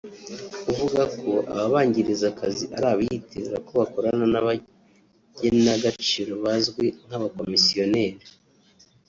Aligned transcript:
uvuga 0.71 1.01
ko 1.17 1.29
ababangiriza 1.51 2.25
akazi 2.33 2.63
ari 2.75 2.87
abiyitirira 2.93 3.57
ko 3.65 3.71
bakorana 3.79 4.25
n’abagenagaciro 4.33 6.33
bazwi 6.43 6.85
nk’abakomisiyoneri 7.05 8.23